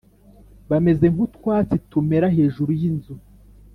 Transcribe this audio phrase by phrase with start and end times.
[0.69, 3.15] Bameze nk’utwatsi tumera hejuru y’inzu,